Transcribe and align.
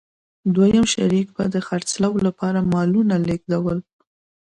دویم 0.55 0.85
شریک 0.93 1.27
به 1.35 1.43
د 1.53 1.55
خرڅلاو 1.67 2.13
لپاره 2.27 2.59
مالونه 2.73 3.15
لېږدول. 3.27 3.77